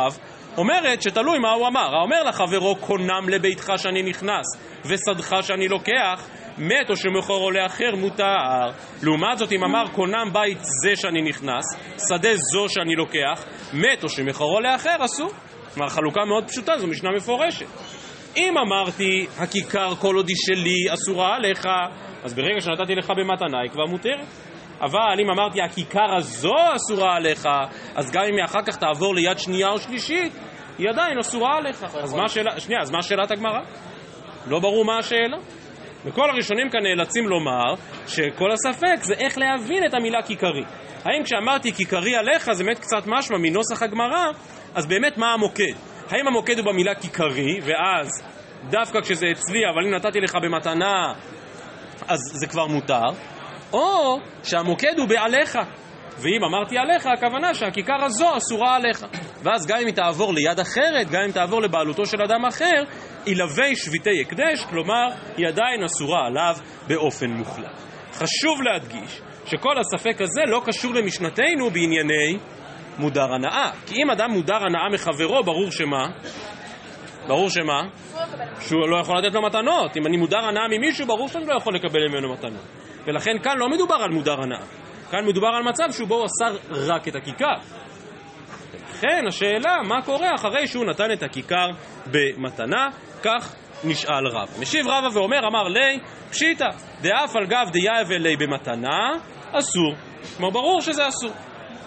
[0.57, 4.45] אומרת שתלוי מה הוא אמר, האומר לחברו קונם לביתך שאני נכנס
[4.85, 8.71] ושדך שאני לוקח, מת או שמכורו לאחר מותר.
[9.03, 11.65] לעומת זאת אם אמר קונם בית זה שאני נכנס,
[12.09, 15.31] שדה זו שאני לוקח, מת או שמכורו לאחר אסור.
[15.73, 17.65] כלומר חלוקה מאוד פשוטה, זו משנה מפורשת.
[18.37, 21.65] אם אמרתי הכיכר כל עוד היא שלי אסורה עליך,
[22.23, 24.27] אז ברגע שנתתי לך במתנה היא כבר מותרת.
[24.81, 27.47] אבל אם אמרתי הכיכר הזו אסורה עליך,
[27.95, 30.33] אז גם אם היא אחר כך תעבור ליד שנייה או שלישית,
[30.77, 31.83] היא עדיין אסורה עליך.
[31.83, 33.59] אז מה השאלה, שנייה, אז מה שאלת הגמרא?
[34.47, 35.37] לא ברור מה השאלה.
[36.05, 37.73] וכל הראשונים כאן נאלצים לומר
[38.07, 40.63] שכל הספק זה איך להבין את המילה כיכרי.
[41.05, 44.25] האם כשאמרתי כיכרי עליך זה באמת קצת משמע מנוסח הגמרא,
[44.75, 45.73] אז באמת מה המוקד?
[46.09, 48.07] האם המוקד הוא במילה כיכרי, ואז
[48.69, 51.13] דווקא כשזה אצלי, אבל אם נתתי לך במתנה,
[52.07, 53.09] אז זה כבר מותר,
[53.73, 55.57] או שהמוקד הוא בעליך.
[56.19, 59.05] ואם אמרתי עליך, הכוונה שהכיכר הזו אסורה עליך.
[59.43, 62.83] ואז גם אם היא תעבור ליד אחרת, גם אם תעבור לבעלותו של אדם אחר,
[63.25, 66.55] ילווה שביתי הקדש, כלומר, היא עדיין אסורה עליו
[66.87, 67.81] באופן מוחלט.
[68.13, 72.37] חשוב להדגיש שכל הספק הזה לא קשור למשנתנו בענייני
[72.97, 73.71] מודר הנאה.
[73.85, 76.07] כי אם אדם מודר הנאה מחברו, ברור שמה?
[77.27, 77.81] ברור שמה?
[78.59, 79.97] שהוא לא יכול לתת לו מתנות.
[79.97, 82.65] אם אני מודר הנאה ממישהו, ברור שאני לא יכול לקבל ממנו מתנות.
[83.07, 84.86] ולכן כאן לא מדובר על מודר הנאה.
[85.11, 87.55] כאן מדובר על מצב שבו הוא אסר רק את הכיכר.
[88.97, 91.67] ולכן השאלה, מה קורה אחרי שהוא נתן את הכיכר
[92.05, 92.89] במתנה?
[93.23, 94.49] כך נשאל רב.
[94.59, 96.65] משיב רבא ואומר, אמר לי, פשיטא,
[97.01, 99.11] דאף על גב דייב אלי במתנה,
[99.51, 99.93] אסור.
[100.37, 101.31] כלומר, ברור שזה אסור.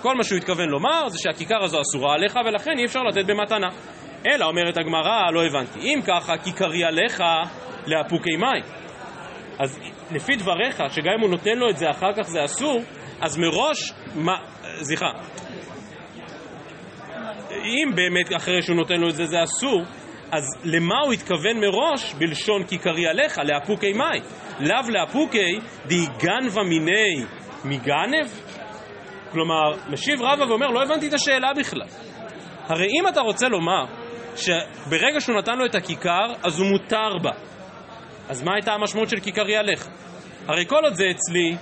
[0.03, 3.69] כל מה שהוא התכוון לומר זה שהכיכר הזו אסורה עליך ולכן אי אפשר לתת במתנה.
[4.27, 5.79] אלא, אומרת הגמרא, לא הבנתי.
[5.81, 7.23] אם ככה, כיכרי עליך
[7.87, 8.65] לאפוקי מים.
[9.59, 9.81] אז
[10.11, 12.81] לפי דבריך, שגם אם הוא נותן לו את זה אחר כך זה אסור,
[13.21, 14.37] אז מראש, מה,
[14.83, 15.07] סליחה,
[17.51, 19.83] אם באמת אחרי שהוא נותן לו את זה זה אסור,
[20.33, 24.23] אז למה הוא התכוון מראש בלשון כיכרי עליך, לאפוקי מים?
[24.61, 27.25] לאו לאפוקי די גנבה מיני
[27.65, 28.29] מגנב?
[29.33, 31.87] כלומר, משיב רבא ואומר, לא הבנתי את השאלה בכלל.
[32.67, 33.85] הרי אם אתה רוצה לומר
[34.37, 37.31] שברגע שהוא נתן לו את הכיכר, אז הוא מותר בה,
[38.29, 39.89] אז מה הייתה המשמעות של כיכרי עליך?
[40.47, 41.57] הרי כל עוד זה אצלי,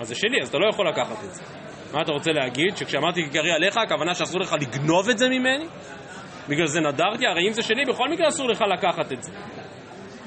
[0.00, 1.42] אז זה שלי, אז אתה לא יכול לקחת את זה.
[1.92, 2.76] מה אתה רוצה להגיד?
[2.76, 5.66] שכשאמרתי כיכרי עליך, הכוונה שאסור לך לגנוב את זה ממני?
[6.48, 7.26] בגלל זה נדרתי?
[7.26, 9.32] הרי אם זה שלי, בכל מקרה אסור לך לקחת את זה.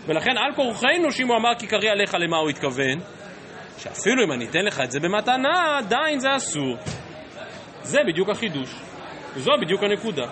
[0.06, 3.00] ולכן על כורחנו שאם הוא אמר כיכרי עליך, למה הוא התכוון?
[3.78, 6.78] שאפילו אם אני אתן לך את זה במתנה, עדיין זה אסור.
[7.82, 8.76] זה בדיוק החידוש.
[9.34, 10.26] וזו בדיוק הנקודה.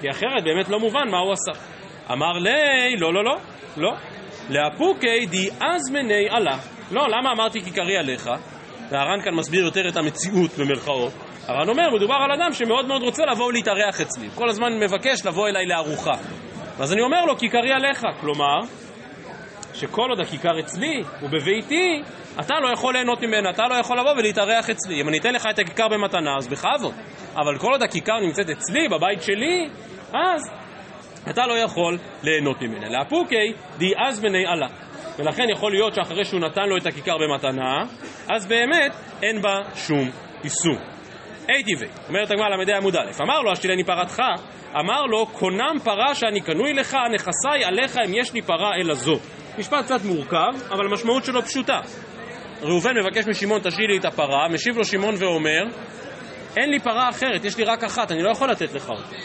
[0.00, 1.60] כי אחרת באמת לא מובן מה הוא עשה.
[2.12, 3.36] אמר לי, לא, לא, לא,
[3.76, 3.92] לא.
[4.50, 6.56] לאפוקי די אזמני עלה.
[6.90, 8.30] לא, למה אמרתי כיכרי עליך?
[8.90, 11.12] והר"ן כאן מסביר יותר את המציאות במרכאות.
[11.46, 14.28] הר"ן אומר, מדובר על אדם שמאוד מאוד רוצה לבוא ולהתארח אצלי.
[14.34, 16.12] כל הזמן מבקש לבוא אליי לארוחה.
[16.80, 18.02] אז אני אומר לו, כיכרי עליך.
[18.20, 18.60] כלומר,
[19.74, 22.02] שכל עוד הכיכר אצלי ובביתי,
[22.40, 25.00] אתה לא יכול ליהנות ממנה, אתה לא יכול לבוא ולהתארח אצלי.
[25.00, 26.94] אם אני אתן לך את הכיכר במתנה, אז בכבוד.
[27.36, 29.68] אבל כל עוד הכיכר נמצאת אצלי, בבית שלי,
[30.14, 30.50] אז
[31.30, 32.88] אתה לא יכול ליהנות ממנה.
[32.88, 34.66] לאפוקי די אז בני עלה.
[35.18, 37.82] ולכן יכול להיות שאחרי שהוא נתן לו את הכיכר במתנה,
[38.28, 40.10] אז באמת אין בה שום
[40.44, 40.76] איסור.
[41.48, 44.22] אי טבעי, אומרת הגמרא ל"ד עמוד א', אמר לו השתילני פרתך,
[44.80, 49.18] אמר לו קונם פרה שאני קנוי לך, נכסי עליך אם יש לי פרה אלא זו.
[49.58, 51.80] משפט קצת מורכב, אבל המשמעות שלו פשוטה.
[52.62, 55.64] ראובן מבקש משמעון תשאיר לי את הפרה, משיב לו שמעון ואומר
[56.56, 59.16] אין לי פרה אחרת, יש לי רק אחת, אני לא יכול לתת לך אותה.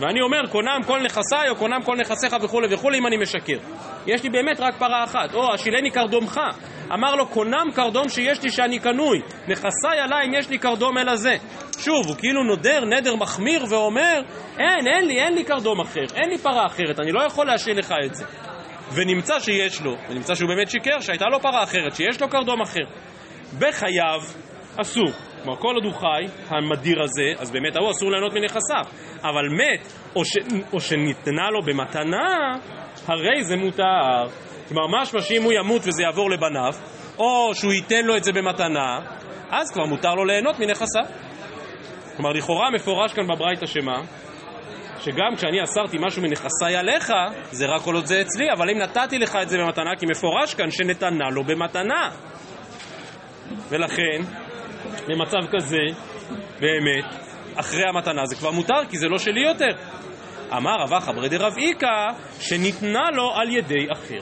[0.00, 3.58] ואני אומר, קונם כל נכסיי, או קונם כל נכסיך וכולי וכולי, אם אני משקר.
[4.06, 5.34] יש לי באמת רק פרה אחת.
[5.34, 6.40] או, השילני קרדומך.
[6.94, 9.20] אמר לו, קונם קרדום שיש לי שאני קנוי.
[9.48, 11.36] נכסיי עליי אם יש לי קרדום אלא זה.
[11.78, 14.20] שוב, הוא כאילו נודר נדר מחמיר ואומר,
[14.58, 17.78] אין, אין לי, אין לי קרדום אחר, אין לי פרה אחרת, אני לא יכול להשאיר
[17.78, 18.24] לך את זה.
[18.94, 22.84] ונמצא שיש לו, ונמצא שהוא באמת שיקר, שהייתה לו פרה אחרת, שיש לו קרדום אחר.
[23.58, 24.20] בחייו
[24.76, 25.10] אסור.
[25.42, 28.84] כלומר, כל עוד הוא חי, המדיר הזה, אז באמת ההוא אסור ליהנות מנכסיו.
[29.22, 30.36] אבל מת, או, ש...
[30.72, 32.54] או שניתנה לו במתנה,
[33.06, 34.28] הרי זה מותר.
[34.68, 36.74] כלומר, משמע שאם הוא ימות וזה יעבור לבניו,
[37.18, 38.98] או שהוא ייתן לו את זה במתנה,
[39.50, 41.04] אז כבר מותר לו ליהנות מנכסיו.
[42.16, 44.00] כלומר, לכאורה מפורש כאן בברייתא שמה?
[45.00, 47.12] שגם כשאני אסרתי משהו מנכסיי עליך,
[47.50, 50.54] זה רק כל עוד זה אצלי, אבל אם נתתי לך את זה במתנה, כי מפורש
[50.54, 52.10] כאן שנתנה לו במתנה.
[53.68, 54.22] ולכן,
[55.08, 55.82] במצב כזה,
[56.60, 59.70] באמת, אחרי המתנה זה כבר מותר, כי זה לא שלי יותר.
[60.56, 61.86] אמר רבא חברי דרב איכא,
[62.40, 64.20] שניתנה לו על ידי אחר.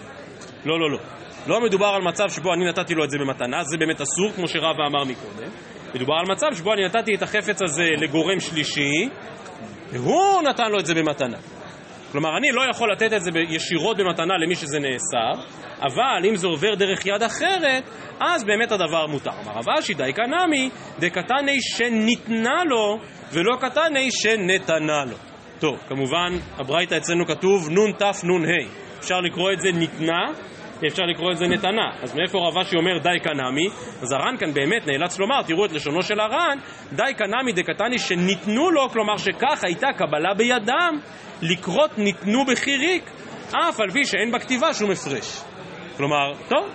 [0.64, 0.99] לא, לא, לא.
[1.47, 4.49] לא מדובר על מצב שבו אני נתתי לו את זה במתנה, זה באמת אסור, כמו
[4.49, 5.51] שרבא אמר מקודם.
[5.95, 9.09] מדובר על מצב שבו אני נתתי את החפץ הזה לגורם שלישי,
[9.90, 11.38] והוא נתן לו את זה במתנה.
[12.12, 15.43] כלומר, אני לא יכול לתת את זה ישירות במתנה למי שזה נאסר,
[15.83, 17.85] אבל אם זה עובר דרך יד אחרת,
[18.21, 19.31] אז באמת הדבר מותר.
[19.31, 22.99] אמר רב אשי, די קנמי, דקתני שניתנה לו,
[23.33, 25.16] ולא קתני שנתנה לו.
[25.59, 28.69] טוב, כמובן, הברייתא אצלנו כתוב נ"ת נ"ה.
[28.99, 30.25] אפשר לקרוא את זה ניתנה,
[30.87, 31.90] אפשר לקרוא את זה נתנה.
[32.03, 33.69] אז מאיפה רב אשי אומר די קנמי?
[34.03, 36.59] אז הר"ן כאן באמת נאלץ לומר, תראו את לשונו של הר"ן,
[36.93, 40.99] די קנמי דקתני שניתנו לו, כלומר שכך הייתה קבלה בידם,
[41.43, 43.11] לקרות ניתנו בחיריק,
[43.49, 45.43] אף על פי שאין בכתיבה שום הפרש.
[45.97, 46.69] כלומר, טוב,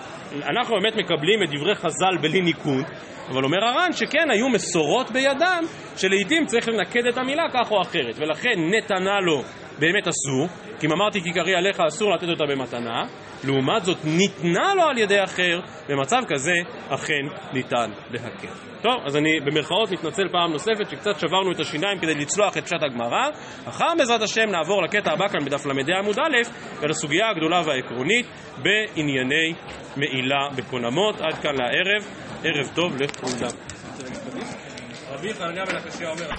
[0.44, 2.86] אנחנו באמת מקבלים את דברי חז"ל בלי ניקוד,
[3.30, 5.64] אבל אומר הר"ן שכן היו מסורות בידם,
[5.98, 9.42] שלעיתים צריך לנקד את המילה כך או אחרת, ולכן נתנה לו
[9.80, 10.48] באמת אסור,
[10.80, 13.04] כי אם אמרתי כי קרי עליך אסור לתת אותה במתנה,
[13.44, 15.60] לעומת זאת ניתנה לו על ידי אחר,
[15.90, 16.54] במצב כזה
[16.90, 18.48] אכן ניתן להקל.
[18.82, 22.84] טוב, אז אני במרכאות מתנצל פעם נוספת שקצת שברנו את השיניים כדי לצלוח את פשט
[22.84, 23.30] הגמרא.
[23.66, 26.50] אחר בעזרת השם נעבור לקטע הבא כאן בדף ל"ה עמוד א'
[26.82, 28.26] ולסוגיה הגדולה והעקרונית
[28.58, 29.54] בענייני
[29.98, 31.22] מעילה בקונמות.
[31.22, 32.04] עד כאן לערב,
[32.48, 33.52] ערב טוב לכולם.
[35.10, 36.36] רבי חנניה בן הקשיא אומר